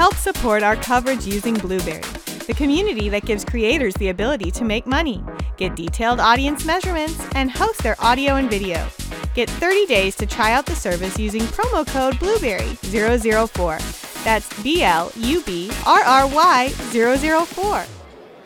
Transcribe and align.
help 0.00 0.14
support 0.14 0.62
our 0.62 0.76
coverage 0.76 1.26
using 1.26 1.52
Blubrry, 1.52 2.00
the 2.46 2.54
community 2.56 3.10
that 3.10 3.26
gives 3.26 3.44
creators 3.44 3.92
the 3.96 4.08
ability 4.08 4.50
to 4.50 4.64
make 4.64 4.86
money, 4.86 5.22
get 5.58 5.76
detailed 5.76 6.18
audience 6.18 6.64
measurements, 6.64 7.22
and 7.34 7.50
host 7.50 7.82
their 7.82 7.96
audio 8.00 8.36
and 8.36 8.48
video. 8.48 8.82
Get 9.34 9.50
30 9.50 9.84
days 9.84 10.16
to 10.16 10.24
try 10.24 10.52
out 10.52 10.64
the 10.64 10.74
service 10.74 11.18
using 11.18 11.42
promo 11.42 11.86
code 11.86 12.14
Blubrry004. 12.14 14.24
That's 14.24 14.62
B 14.62 14.82
L 14.82 15.12
U 15.16 15.42
B 15.42 15.70
R 15.86 16.00
R 16.00 16.26
Y 16.28 16.70
004. 16.70 17.84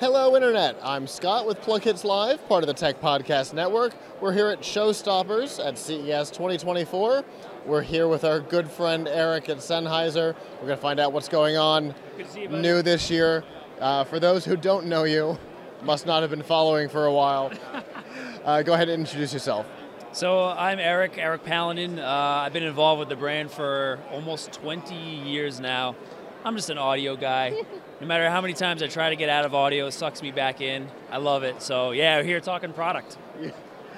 Hello, 0.00 0.34
Internet. 0.34 0.76
I'm 0.82 1.06
Scott 1.06 1.46
with 1.46 1.60
Plughitz 1.60 2.02
Live, 2.02 2.46
part 2.48 2.64
of 2.64 2.66
the 2.66 2.74
Tech 2.74 3.00
Podcast 3.00 3.54
Network. 3.54 3.94
We're 4.20 4.32
here 4.32 4.48
at 4.48 4.60
Showstoppers 4.60 5.64
at 5.64 5.78
CES 5.78 6.32
2024. 6.32 7.24
We're 7.66 7.80
here 7.80 8.08
with 8.08 8.24
our 8.24 8.40
good 8.40 8.70
friend 8.70 9.08
Eric 9.08 9.48
at 9.48 9.56
Sennheiser. 9.56 10.34
We're 10.60 10.66
going 10.66 10.76
to 10.76 10.82
find 10.82 11.00
out 11.00 11.14
what's 11.14 11.30
going 11.30 11.56
on 11.56 11.94
you, 12.36 12.48
new 12.48 12.82
this 12.82 13.10
year. 13.10 13.42
Uh, 13.80 14.04
for 14.04 14.20
those 14.20 14.44
who 14.44 14.54
don't 14.54 14.84
know 14.84 15.04
you, 15.04 15.38
must 15.82 16.04
not 16.04 16.20
have 16.20 16.28
been 16.28 16.42
following 16.42 16.90
for 16.90 17.06
a 17.06 17.12
while, 17.12 17.50
uh, 18.44 18.60
go 18.60 18.74
ahead 18.74 18.90
and 18.90 19.00
introduce 19.00 19.32
yourself. 19.32 19.66
So 20.12 20.44
I'm 20.44 20.78
Eric, 20.78 21.14
Eric 21.16 21.44
Paladin. 21.44 21.98
Uh, 21.98 22.06
I've 22.44 22.52
been 22.52 22.64
involved 22.64 23.00
with 23.00 23.08
the 23.08 23.16
brand 23.16 23.50
for 23.50 23.98
almost 24.10 24.52
20 24.52 24.94
years 24.94 25.58
now. 25.58 25.96
I'm 26.44 26.56
just 26.56 26.68
an 26.68 26.76
audio 26.76 27.16
guy. 27.16 27.54
no 28.02 28.06
matter 28.06 28.28
how 28.28 28.42
many 28.42 28.52
times 28.52 28.82
I 28.82 28.88
try 28.88 29.08
to 29.08 29.16
get 29.16 29.30
out 29.30 29.46
of 29.46 29.54
audio, 29.54 29.86
it 29.86 29.92
sucks 29.92 30.20
me 30.20 30.32
back 30.32 30.60
in. 30.60 30.86
I 31.10 31.16
love 31.16 31.44
it. 31.44 31.62
So 31.62 31.92
yeah, 31.92 32.18
we're 32.18 32.24
here 32.24 32.40
talking 32.40 32.74
product. 32.74 33.16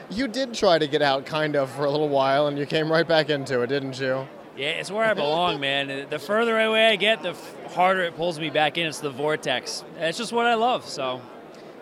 You 0.08 0.28
did 0.28 0.54
try 0.54 0.78
to 0.78 0.86
get 0.86 1.02
out 1.02 1.26
kind 1.26 1.56
of 1.56 1.70
for 1.70 1.84
a 1.84 1.90
little 1.90 2.08
while 2.08 2.46
and 2.46 2.58
you 2.58 2.66
came 2.66 2.90
right 2.90 3.06
back 3.06 3.28
into 3.28 3.62
it, 3.62 3.66
didn't 3.66 3.98
you? 3.98 4.26
Yeah, 4.56 4.68
it's 4.68 4.90
where 4.90 5.04
I 5.04 5.12
belong, 5.12 5.60
man. 5.60 6.06
The 6.08 6.18
further 6.18 6.58
away 6.58 6.86
I 6.86 6.96
get, 6.96 7.22
the 7.22 7.36
harder 7.70 8.02
it 8.02 8.16
pulls 8.16 8.40
me 8.40 8.48
back 8.48 8.78
in. 8.78 8.86
It's 8.86 9.00
the 9.00 9.10
vortex. 9.10 9.84
It's 9.98 10.16
just 10.16 10.32
what 10.32 10.46
I 10.46 10.54
love. 10.54 10.88
So 10.88 11.20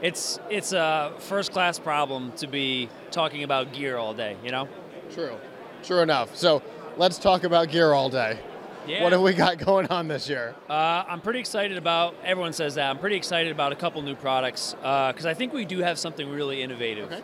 it's 0.03 0.41
it's 0.50 0.72
a 0.72 1.12
first 1.19 1.53
class 1.53 1.78
problem 1.78 2.33
to 2.33 2.47
be 2.47 2.89
talking 3.11 3.44
about 3.44 3.72
gear 3.72 3.97
all 3.97 4.12
day, 4.12 4.36
you 4.42 4.50
know? 4.50 4.69
True. 5.12 5.36
True 5.84 6.00
enough. 6.00 6.34
So 6.34 6.62
let's 6.97 7.19
talk 7.19 7.44
about 7.44 7.69
gear 7.69 7.92
all 7.92 8.09
day. 8.09 8.38
Yeah. 8.86 9.03
What 9.03 9.12
have 9.12 9.22
we 9.22 9.33
got 9.34 9.59
going 9.59 9.86
on 9.86 10.09
this 10.09 10.28
year? 10.28 10.55
Uh, 10.69 11.05
I'm 11.09 11.20
pretty 11.20 11.38
excited 11.38 11.78
about. 11.78 12.14
Everyone 12.25 12.53
says 12.53 12.75
that. 12.75 12.91
I'm 12.91 12.98
pretty 12.98 13.16
excited 13.16 13.53
about 13.53 13.72
a 13.72 13.77
couple 13.77 14.03
new 14.03 14.16
products 14.16 14.75
because 14.75 15.27
uh, 15.27 15.31
I 15.31 15.34
think 15.34 15.53
we 15.53 15.64
do 15.64 15.78
have 15.78 15.98
something 15.98 16.28
really 16.28 16.61
innovative. 16.61 17.12
Okay. 17.12 17.22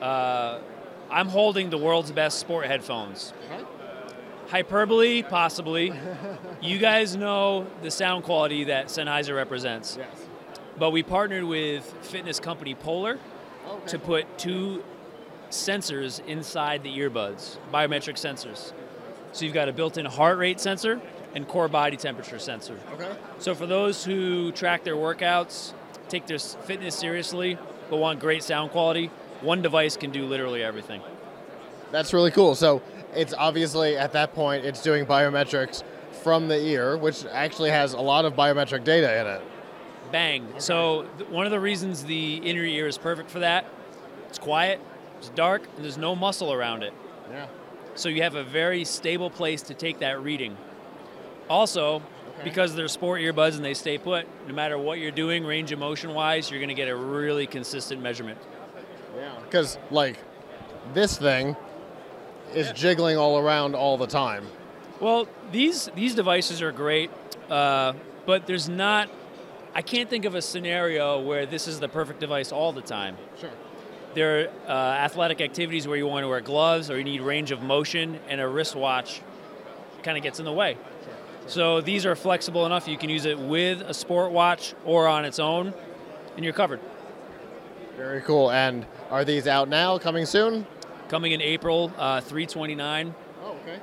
Uh, 0.00 0.58
I'm 1.10 1.28
holding 1.28 1.70
the 1.70 1.78
world's 1.78 2.10
best 2.12 2.38
sport 2.38 2.66
headphones. 2.66 3.32
Okay. 3.50 3.64
Hyperbole, 4.48 5.22
possibly. 5.22 5.92
you 6.62 6.78
guys 6.78 7.16
know 7.16 7.66
the 7.82 7.90
sound 7.90 8.24
quality 8.24 8.64
that 8.64 8.86
Sennheiser 8.86 9.34
represents. 9.34 9.96
Yes. 9.98 10.08
But 10.78 10.90
we 10.90 11.02
partnered 11.02 11.44
with 11.44 11.84
fitness 12.02 12.38
company 12.40 12.74
Polar 12.74 13.18
Okay. 13.68 13.86
to 13.88 13.98
put 13.98 14.38
two 14.38 14.84
sensors 15.50 16.24
inside 16.26 16.84
the 16.84 16.98
earbuds, 16.98 17.56
biometric 17.72 18.14
sensors. 18.14 18.72
So 19.32 19.44
you've 19.44 19.54
got 19.54 19.68
a 19.68 19.72
built-in 19.72 20.06
heart 20.06 20.38
rate 20.38 20.60
sensor 20.60 21.00
and 21.34 21.48
core 21.48 21.66
body 21.68 21.96
temperature 21.96 22.38
sensor. 22.38 22.78
Okay. 22.94 23.10
So 23.38 23.54
for 23.56 23.66
those 23.66 24.04
who 24.04 24.52
track 24.52 24.84
their 24.84 24.94
workouts, 24.94 25.72
take 26.08 26.26
their 26.26 26.38
fitness 26.38 26.94
seriously, 26.94 27.58
but 27.90 27.96
want 27.96 28.20
great 28.20 28.44
sound 28.44 28.70
quality, 28.70 29.10
one 29.46 29.62
device 29.62 29.96
can 29.96 30.10
do 30.10 30.26
literally 30.26 30.62
everything. 30.62 31.00
That's 31.92 32.12
really 32.12 32.30
cool. 32.30 32.54
So 32.54 32.82
it's 33.14 33.32
obviously 33.32 33.96
at 33.96 34.12
that 34.12 34.34
point 34.34 34.66
it's 34.66 34.82
doing 34.82 35.06
biometrics 35.06 35.82
from 36.22 36.48
the 36.48 36.60
ear, 36.60 36.96
which 36.96 37.24
actually 37.26 37.70
has 37.70 37.94
a 37.94 38.00
lot 38.00 38.24
of 38.24 38.34
biometric 38.34 38.84
data 38.84 39.20
in 39.20 39.26
it. 39.26 39.42
Bang. 40.12 40.46
So 40.58 41.06
th- 41.18 41.30
one 41.30 41.46
of 41.46 41.52
the 41.52 41.60
reasons 41.60 42.04
the 42.04 42.36
inner 42.36 42.64
ear 42.64 42.86
is 42.86 42.98
perfect 42.98 43.30
for 43.30 43.38
that, 43.38 43.64
it's 44.28 44.38
quiet, 44.38 44.80
it's 45.18 45.30
dark, 45.30 45.62
and 45.76 45.84
there's 45.84 45.98
no 45.98 46.14
muscle 46.14 46.52
around 46.52 46.82
it. 46.82 46.92
Yeah. 47.30 47.46
So 47.94 48.08
you 48.08 48.22
have 48.22 48.34
a 48.34 48.44
very 48.44 48.84
stable 48.84 49.30
place 49.30 49.62
to 49.62 49.74
take 49.74 50.00
that 50.00 50.22
reading. 50.22 50.56
Also, 51.48 52.02
because 52.44 52.74
they're 52.74 52.88
sport 52.88 53.20
earbuds 53.20 53.56
and 53.56 53.64
they 53.64 53.74
stay 53.74 53.96
put, 53.98 54.26
no 54.46 54.54
matter 54.54 54.76
what 54.76 54.98
you're 54.98 55.10
doing, 55.10 55.44
range 55.44 55.72
of 55.72 55.78
motion 55.78 56.12
wise, 56.12 56.50
you're 56.50 56.60
going 56.60 56.68
to 56.68 56.74
get 56.74 56.88
a 56.88 56.96
really 56.96 57.46
consistent 57.46 58.02
measurement. 58.02 58.38
Yeah. 59.46 59.50
Because 59.50 59.78
like 59.90 60.18
this 60.94 61.16
thing 61.16 61.56
is 62.54 62.72
jiggling 62.72 63.16
all 63.16 63.38
around 63.38 63.74
all 63.74 63.96
the 63.96 64.06
time. 64.06 64.46
Well, 65.00 65.28
these 65.52 65.90
these 65.94 66.14
devices 66.14 66.62
are 66.62 66.72
great, 66.72 67.10
uh, 67.50 67.92
but 68.24 68.46
there's 68.46 68.68
not. 68.68 69.10
I 69.74 69.82
can't 69.82 70.08
think 70.08 70.24
of 70.24 70.34
a 70.34 70.40
scenario 70.40 71.20
where 71.20 71.44
this 71.44 71.68
is 71.68 71.80
the 71.80 71.88
perfect 71.88 72.18
device 72.20 72.50
all 72.50 72.72
the 72.72 72.80
time. 72.80 73.16
Sure. 73.38 73.50
There 74.14 74.40
are 74.40 74.48
uh, 74.66 74.72
athletic 74.72 75.42
activities 75.42 75.86
where 75.86 75.98
you 75.98 76.06
want 76.06 76.24
to 76.24 76.28
wear 76.28 76.40
gloves 76.40 76.90
or 76.90 76.96
you 76.96 77.04
need 77.04 77.20
range 77.20 77.50
of 77.50 77.62
motion, 77.62 78.18
and 78.28 78.40
a 78.40 78.48
wristwatch 78.48 79.20
kind 80.02 80.16
of 80.16 80.22
gets 80.22 80.38
in 80.38 80.46
the 80.46 80.52
way. 80.52 80.78
Sure. 81.04 81.12
So 81.46 81.80
these 81.82 82.06
are 82.06 82.16
flexible 82.16 82.64
enough 82.64 82.88
you 82.88 82.96
can 82.96 83.10
use 83.10 83.26
it 83.26 83.38
with 83.38 83.82
a 83.82 83.92
sport 83.92 84.32
watch 84.32 84.74
or 84.86 85.06
on 85.06 85.26
its 85.26 85.38
own, 85.38 85.74
and 86.36 86.44
you're 86.44 86.54
covered. 86.54 86.80
Very 87.96 88.20
cool. 88.20 88.50
And 88.50 88.86
are 89.10 89.24
these 89.24 89.46
out 89.46 89.68
now? 89.68 89.98
Coming 89.98 90.26
soon? 90.26 90.66
Coming 91.08 91.32
in 91.32 91.40
April, 91.40 91.92
uh, 91.96 92.20
329. 92.20 93.14
Oh, 93.42 93.56
okay. 93.62 93.80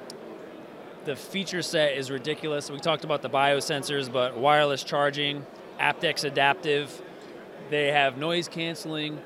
The 1.05 1.15
feature 1.15 1.61
set 1.61 1.97
is 1.97 2.11
ridiculous. 2.11 2.69
We 2.69 2.79
talked 2.79 3.03
about 3.03 3.21
the 3.21 3.29
biosensors, 3.29 4.11
but 4.11 4.37
wireless 4.37 4.83
charging, 4.83 5.45
aptX 5.79 6.23
adaptive. 6.23 7.01
They 7.69 7.91
have 7.91 8.17
noise 8.17 8.47
canceling. 8.47 9.19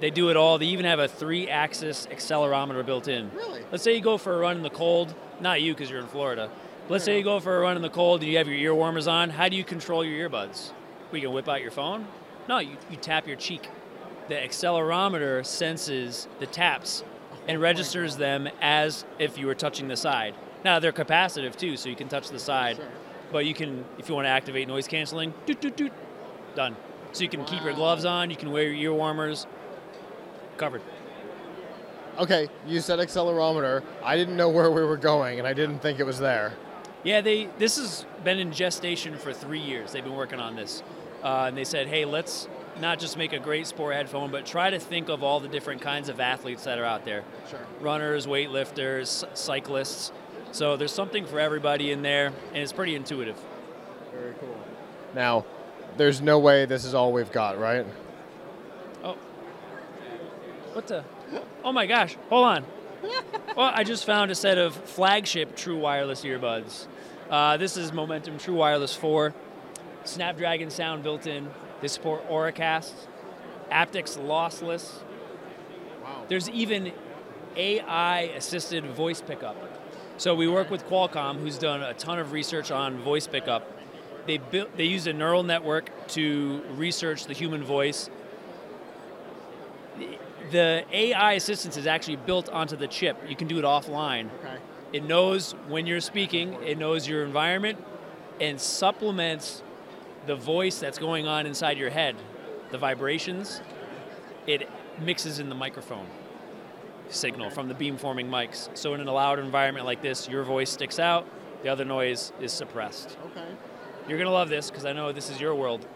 They 0.00 0.10
do 0.10 0.30
it 0.30 0.36
all. 0.36 0.58
They 0.58 0.66
even 0.66 0.84
have 0.84 0.98
a 0.98 1.08
three-axis 1.08 2.06
accelerometer 2.10 2.84
built 2.84 3.08
in. 3.08 3.30
Really? 3.34 3.62
Let's 3.72 3.82
say 3.82 3.94
you 3.94 4.02
go 4.02 4.18
for 4.18 4.34
a 4.34 4.38
run 4.38 4.56
in 4.56 4.62
the 4.62 4.70
cold. 4.70 5.14
Not 5.40 5.62
you, 5.62 5.74
because 5.74 5.90
you're 5.90 6.00
in 6.00 6.06
Florida. 6.06 6.50
Let's 6.88 7.04
say 7.04 7.18
you 7.18 7.24
go 7.24 7.40
for 7.40 7.56
a 7.56 7.60
run 7.60 7.76
in 7.76 7.82
the 7.82 7.90
cold 7.90 8.20
and 8.20 8.30
you 8.30 8.38
have 8.38 8.46
your 8.46 8.56
ear 8.56 8.74
warmers 8.74 9.08
on. 9.08 9.30
How 9.30 9.48
do 9.48 9.56
you 9.56 9.64
control 9.64 10.04
your 10.04 10.28
earbuds? 10.28 10.70
We 11.10 11.20
can 11.20 11.32
whip 11.32 11.48
out 11.48 11.60
your 11.60 11.70
phone. 11.70 12.06
No, 12.48 12.58
you, 12.58 12.76
you 12.90 12.96
tap 12.96 13.26
your 13.26 13.36
cheek. 13.36 13.68
The 14.28 14.34
accelerometer 14.34 15.44
senses 15.46 16.26
the 16.40 16.46
taps 16.46 17.04
and 17.46 17.60
registers 17.60 18.16
them 18.16 18.48
as 18.60 19.04
if 19.18 19.38
you 19.38 19.46
were 19.46 19.54
touching 19.54 19.88
the 19.88 19.96
side. 19.96 20.34
Now 20.64 20.80
they're 20.80 20.92
capacitive 20.92 21.56
too, 21.56 21.76
so 21.76 21.88
you 21.88 21.96
can 21.96 22.08
touch 22.08 22.30
the 22.30 22.38
side. 22.38 22.76
Sure. 22.76 22.88
But 23.30 23.46
you 23.46 23.54
can, 23.54 23.84
if 23.98 24.08
you 24.08 24.14
want 24.14 24.26
to 24.26 24.30
activate 24.30 24.66
noise 24.68 24.88
canceling, 24.88 25.32
doot 25.46 25.60
doot 25.60 25.76
doot, 25.76 25.92
done. 26.54 26.76
So 27.12 27.22
you 27.22 27.28
can 27.28 27.44
keep 27.44 27.62
your 27.62 27.72
gloves 27.72 28.04
on. 28.04 28.30
You 28.30 28.36
can 28.36 28.50
wear 28.50 28.64
your 28.64 28.74
ear 28.74 28.92
warmers. 28.92 29.46
Covered. 30.56 30.82
Okay, 32.18 32.48
you 32.66 32.80
said 32.80 32.98
accelerometer. 32.98 33.82
I 34.02 34.16
didn't 34.16 34.36
know 34.36 34.48
where 34.48 34.70
we 34.70 34.82
were 34.82 34.96
going, 34.96 35.38
and 35.38 35.46
I 35.46 35.52
didn't 35.52 35.80
think 35.80 36.00
it 36.00 36.04
was 36.04 36.18
there. 36.18 36.54
Yeah, 37.04 37.20
they. 37.20 37.48
This 37.58 37.76
has 37.76 38.06
been 38.24 38.38
in 38.38 38.52
gestation 38.52 39.16
for 39.16 39.32
three 39.32 39.60
years. 39.60 39.92
They've 39.92 40.02
been 40.02 40.16
working 40.16 40.40
on 40.40 40.56
this, 40.56 40.82
uh, 41.22 41.44
and 41.46 41.56
they 41.56 41.64
said, 41.64 41.88
"Hey, 41.88 42.04
let's 42.04 42.48
not 42.80 42.98
just 42.98 43.16
make 43.16 43.32
a 43.32 43.38
great 43.38 43.66
sport 43.66 43.94
headphone, 43.94 44.30
but 44.30 44.46
try 44.46 44.70
to 44.70 44.78
think 44.78 45.08
of 45.08 45.22
all 45.22 45.40
the 45.40 45.48
different 45.48 45.80
kinds 45.80 46.08
of 46.08 46.20
athletes 46.20 46.64
that 46.64 46.78
are 46.78 46.84
out 46.84 47.04
there: 47.04 47.24
Sure. 47.50 47.60
runners, 47.80 48.26
weightlifters, 48.26 49.24
cyclists. 49.36 50.12
So 50.52 50.76
there's 50.76 50.92
something 50.92 51.26
for 51.26 51.38
everybody 51.40 51.90
in 51.90 52.02
there, 52.02 52.26
and 52.26 52.56
it's 52.56 52.72
pretty 52.72 52.94
intuitive. 52.94 53.38
Very 54.12 54.34
cool. 54.40 54.56
Now, 55.14 55.44
there's 55.96 56.20
no 56.20 56.38
way 56.38 56.64
this 56.64 56.84
is 56.84 56.94
all 56.94 57.12
we've 57.12 57.32
got, 57.32 57.58
right? 57.58 57.86
Oh, 59.02 59.16
what 60.72 60.86
the? 60.86 61.04
Oh 61.64 61.72
my 61.72 61.86
gosh! 61.86 62.16
Hold 62.28 62.46
on. 62.46 62.64
well, 63.56 63.70
I 63.74 63.84
just 63.84 64.04
found 64.04 64.30
a 64.30 64.34
set 64.34 64.58
of 64.58 64.74
flagship 64.74 65.56
True 65.56 65.78
Wireless 65.78 66.24
earbuds. 66.24 66.86
Uh, 67.30 67.56
this 67.56 67.76
is 67.76 67.92
Momentum 67.92 68.38
True 68.38 68.54
Wireless 68.54 68.94
4, 68.94 69.34
Snapdragon 70.04 70.70
sound 70.70 71.02
built 71.02 71.26
in. 71.26 71.48
They 71.80 71.88
support 71.88 72.28
Auracast, 72.28 72.92
aptX 73.70 74.18
lossless. 74.18 75.02
Wow. 76.02 76.24
There's 76.28 76.48
even 76.50 76.92
AI 77.56 78.20
assisted 78.36 78.84
voice 78.86 79.20
pickup. 79.20 79.56
So 80.18 80.34
we 80.34 80.48
work 80.48 80.70
with 80.70 80.86
Qualcomm, 80.86 81.38
who's 81.38 81.58
done 81.58 81.82
a 81.82 81.92
ton 81.94 82.18
of 82.18 82.32
research 82.32 82.70
on 82.70 82.98
voice 82.98 83.26
pickup. 83.26 83.70
They 84.26 84.38
built, 84.38 84.76
they 84.76 84.84
used 84.84 85.06
a 85.06 85.12
neural 85.12 85.42
network 85.42 85.90
to 86.08 86.62
research 86.74 87.26
the 87.26 87.34
human 87.34 87.62
voice. 87.62 88.08
The 90.50 90.84
AI 90.90 91.34
assistance 91.34 91.76
is 91.76 91.86
actually 91.86 92.16
built 92.16 92.48
onto 92.48 92.76
the 92.76 92.86
chip. 92.86 93.18
You 93.28 93.36
can 93.36 93.46
do 93.46 93.58
it 93.58 93.64
offline. 93.64 94.30
Okay. 94.40 94.56
It 94.92 95.04
knows 95.04 95.52
when 95.68 95.86
you're 95.86 96.00
speaking, 96.00 96.54
it 96.62 96.78
knows 96.78 97.08
your 97.08 97.24
environment, 97.24 97.78
and 98.40 98.60
supplements 98.60 99.62
the 100.26 100.36
voice 100.36 100.78
that's 100.78 100.98
going 100.98 101.26
on 101.26 101.46
inside 101.46 101.78
your 101.78 101.90
head, 101.90 102.16
the 102.70 102.78
vibrations. 102.78 103.60
It 104.46 104.68
mixes 105.00 105.38
in 105.38 105.48
the 105.48 105.54
microphone 105.54 106.06
signal 107.08 107.50
from 107.50 107.68
the 107.68 107.74
beamforming 107.74 108.28
mics. 108.28 108.68
So 108.76 108.94
in 108.94 109.00
a 109.06 109.12
loud 109.12 109.38
environment 109.38 109.86
like 109.86 110.02
this, 110.02 110.28
your 110.28 110.42
voice 110.42 110.70
sticks 110.70 110.98
out, 110.98 111.26
the 111.62 111.68
other 111.68 111.84
noise 111.84 112.32
is 112.40 112.52
suppressed. 112.52 113.16
Okay. 113.26 113.46
You're 114.08 114.18
gonna 114.18 114.30
love 114.30 114.48
this 114.48 114.70
because 114.70 114.84
I 114.84 114.92
know 114.92 115.12
this 115.12 115.30
is 115.30 115.40
your 115.40 115.54
world. 115.54 115.86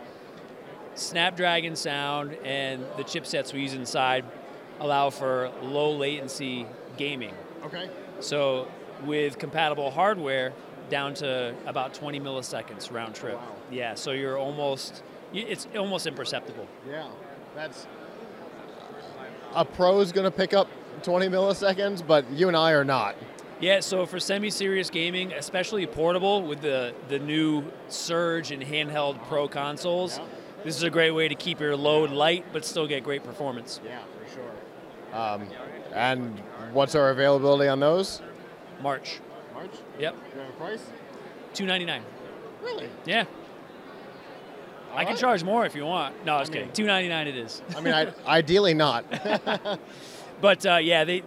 Snapdragon 0.95 1.77
sound 1.77 2.35
and 2.45 2.85
the 2.97 3.05
chipsets 3.05 3.53
we 3.53 3.61
use 3.61 3.75
inside 3.75 4.25
allow 4.81 5.11
for 5.11 5.51
low 5.63 5.93
latency 5.93 6.67
gaming. 6.97 7.35
Okay. 7.65 7.89
So 8.21 8.69
with 9.05 9.39
compatible 9.39 9.91
hardware, 9.91 10.53
down 10.91 11.15
to 11.15 11.55
about 11.67 11.95
20 11.95 12.21
milliseconds 12.21 12.93
round 12.93 13.15
trip. 13.15 13.37
Wow. 13.37 13.55
Yeah, 13.71 13.95
so 13.95 14.11
you're 14.11 14.37
almost, 14.39 15.03
it's 15.33 15.67
almost 15.77 16.07
imperceptible. 16.07 16.67
Yeah, 16.89 17.09
that's 17.55 17.87
a 19.55 19.65
pro's 19.65 20.13
going 20.13 20.25
to 20.25 20.31
pick 20.31 20.53
up 20.55 20.69
20 21.03 21.29
milliseconds, 21.29 22.07
but 22.07 22.29
you 22.31 22.49
and 22.49 22.57
I 22.57 22.73
are 22.73 22.85
not. 22.85 23.17
Yeah, 23.61 23.81
so 23.81 24.07
for 24.07 24.19
semi-serious 24.19 24.89
gaming, 24.91 25.33
especially 25.33 25.87
portable 25.87 26.43
with 26.43 26.61
the, 26.63 26.95
the 27.09 27.19
new 27.19 27.65
Surge 27.89 28.53
and 28.53 28.63
handheld 28.63 29.23
Pro 29.29 29.49
consoles, 29.49 30.19
Yeah. 30.19 30.25
this 30.65 30.77
is 30.77 30.83
a 30.83 30.91
great 30.91 31.11
way 31.11 31.29
to 31.29 31.35
keep 31.35 31.61
your 31.61 31.77
load 31.77 32.11
light 32.11 32.45
but 32.53 32.65
still 32.65 32.87
get 32.87 33.05
great 33.05 33.23
performance. 33.23 33.81
Yeah, 33.85 33.99
for 34.25 34.35
sure. 34.35 35.19
Um, 35.21 35.47
and 35.93 36.39
what's 36.73 36.95
our 36.95 37.11
availability 37.11 37.69
on 37.69 37.81
those? 37.81 38.23
March. 38.81 39.21
March. 39.53 39.73
Yep, 39.99 40.17
Do 40.51 40.65
you 40.65 40.69
have 40.69 40.77
a 40.77 40.77
price? 40.77 40.87
299. 41.55 42.03
Really? 42.63 42.89
Yeah. 43.05 43.25
I 44.93 45.05
can 45.05 45.17
charge 45.17 45.45
more 45.45 45.65
if 45.67 45.75
you 45.75 45.85
want. 45.85 46.25
No, 46.27 46.35
I 46.35 46.41
was 46.41 46.51
I 46.51 46.55
kidding. 46.55 46.73
299 46.73 47.29
it 47.29 47.37
is. 47.37 47.63
I 47.77 47.81
mean, 47.81 47.95
I, 47.95 48.13
ideally 48.27 48.75
not. 48.75 49.05
But 50.41 50.65
uh, 50.65 50.77
yeah, 50.77 51.05
they, 51.05 51.23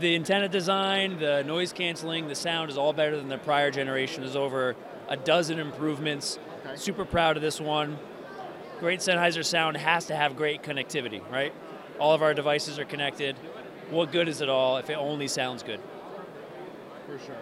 the 0.00 0.14
antenna 0.14 0.48
design, 0.48 1.18
the 1.18 1.44
noise 1.44 1.72
canceling, 1.72 2.28
the 2.28 2.34
sound 2.34 2.70
is 2.70 2.78
all 2.78 2.92
better 2.92 3.16
than 3.16 3.28
the 3.28 3.38
prior 3.38 3.70
generation. 3.70 4.22
There's 4.22 4.36
over 4.36 4.74
a 5.08 5.16
dozen 5.16 5.58
improvements. 5.58 6.38
Okay. 6.64 6.76
Super 6.76 7.04
proud 7.04 7.36
of 7.36 7.42
this 7.42 7.60
one. 7.60 7.98
Great 8.80 9.00
Sennheiser 9.00 9.44
sound 9.44 9.76
has 9.76 10.06
to 10.06 10.16
have 10.16 10.36
great 10.36 10.62
connectivity, 10.62 11.20
right? 11.30 11.52
All 11.98 12.14
of 12.14 12.22
our 12.22 12.32
devices 12.32 12.78
are 12.78 12.84
connected. 12.84 13.36
What 13.90 14.12
good 14.12 14.28
is 14.28 14.40
it 14.40 14.48
all 14.48 14.78
if 14.78 14.88
it 14.88 14.94
only 14.94 15.28
sounds 15.28 15.62
good? 15.62 15.80
for 17.06 17.18
sure. 17.24 17.36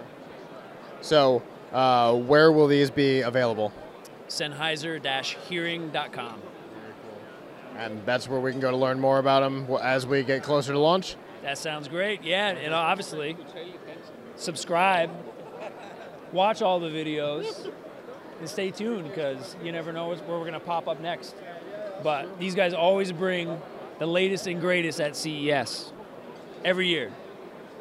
So, 1.07 1.43
uh, 1.73 2.15
where 2.15 2.51
will 2.51 2.67
these 2.67 2.91
be 2.91 3.21
available? 3.21 3.73
Sennheiser-hearing.com. 4.27 6.43
And 7.79 8.05
that's 8.05 8.29
where 8.29 8.41
we 8.41 8.51
can 8.51 8.59
go 8.59 8.73
to 8.73 8.77
learn 8.77 8.99
more 8.99 9.21
about 9.21 9.43
them 9.43 9.69
as 9.81 10.05
we 10.05 10.25
get 10.25 10.43
closer 10.43 10.73
to 10.73 10.81
launch. 10.81 11.15
That 11.43 11.59
sounds 11.59 11.87
great. 11.87 12.25
Yeah, 12.25 12.49
and 12.49 12.75
obviously, 12.75 13.37
subscribe, 14.35 15.11
watch 16.33 16.61
all 16.61 16.81
the 16.81 16.89
videos, 16.89 17.71
and 18.41 18.49
stay 18.49 18.73
tuned 18.73 19.05
because 19.05 19.55
you 19.63 19.71
never 19.71 19.93
know 19.93 20.09
where 20.09 20.19
we're 20.27 20.41
going 20.41 20.55
to 20.55 20.61
pop 20.61 20.89
up 20.89 21.01
next. 21.01 21.37
But 22.03 22.41
these 22.41 22.57
guys 22.57 22.75
always 22.75 23.13
bring 23.13 23.63
the 24.01 24.07
latest 24.07 24.49
and 24.49 24.61
greatest 24.61 25.01
at 25.01 25.15
CES 25.15 25.93
every 26.65 26.89
year. 26.89 27.13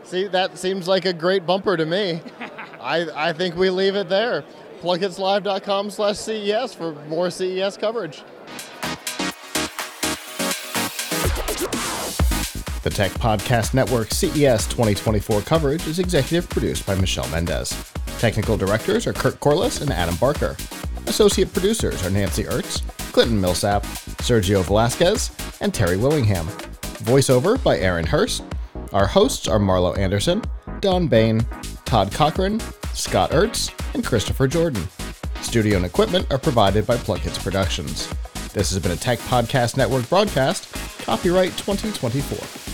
See, 0.04 0.27
that 0.27 0.60
seems 0.60 0.88
like 0.88 1.06
a 1.06 1.13
great 1.13 1.48
bumper 1.48 1.75
to 1.75 1.88
me. 1.88 2.22
I, 2.85 3.29
I 3.29 3.33
think 3.33 3.55
we 3.55 3.71
leave 3.71 3.95
it 3.95 4.09
there. 4.09 4.43
Plughitzlive.com 4.81 5.89
slash 5.89 6.17
CES 6.17 6.75
for 6.75 6.93
more 7.07 7.31
CES 7.31 7.77
coverage. 7.77 8.21
The 12.83 12.91
Tech 12.91 13.11
Podcast 13.13 13.73
Network 13.73 14.11
CES 14.11 14.67
2024 14.67 15.41
coverage 15.41 15.87
is 15.87 15.97
executive 15.97 16.47
produced 16.47 16.85
by 16.85 16.93
Michelle 16.93 17.27
Mendez. 17.29 17.73
Technical 18.19 18.55
directors 18.55 19.07
are 19.07 19.13
Kurt 19.13 19.39
Corliss 19.39 19.81
and 19.81 19.91
Adam 19.91 20.15
Barker. 20.17 20.55
Associate 21.07 21.51
producers 21.51 22.05
are 22.05 22.11
Nancy 22.11 22.43
Ertz, 22.43 22.88
Clinton 23.11 23.41
Millsap, 23.41 23.81
Sergio 24.21 24.63
Velasquez, 24.63 25.31
and 25.61 25.73
Terry 25.73 25.97
Willingham. 25.97 26.45
Voiceover 27.01 27.61
by 27.63 27.79
Aaron 27.79 28.05
Hurst. 28.05 28.43
Our 28.93 29.07
hosts 29.07 29.47
are 29.47 29.57
Marlo 29.57 29.97
Anderson, 29.97 30.43
Don 30.81 31.07
Baine, 31.07 31.43
Todd 31.85 32.11
Cochrane, 32.11 32.59
Scott 32.93 33.31
Ertz, 33.31 33.71
and 33.93 34.03
Christopher 34.03 34.47
Jordan. 34.47 34.85
Studio 35.41 35.77
and 35.77 35.85
equipment 35.85 36.31
are 36.31 36.39
provided 36.39 36.85
by 36.85 36.97
Plughitz 36.97 37.41
Productions. 37.41 38.07
This 38.53 38.71
has 38.71 38.79
been 38.79 38.91
a 38.91 38.95
Tech 38.95 39.19
Podcast 39.19 39.77
Network 39.77 40.07
broadcast, 40.09 40.73
copyright 41.05 41.51
2024. 41.57 42.64